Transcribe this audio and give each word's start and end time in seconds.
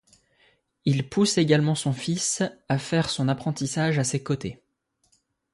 Il 0.83 1.07
pousse 1.09 1.37
également 1.37 1.75
son 1.75 1.93
fils 1.93 2.41
à 2.69 2.79
faire 2.79 3.11
son 3.11 3.27
apprentissage 3.27 3.99
à 3.99 4.03
ses 4.03 4.23
côtés. 4.23 4.59